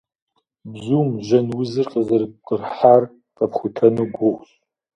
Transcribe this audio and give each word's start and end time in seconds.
Бзум 0.71 1.09
жьэн 1.27 1.47
узыр 1.59 1.87
къызэрыпкърыхьар 1.93 3.01
къэпхутэну 3.37 4.07
гугъущ. 4.15 4.49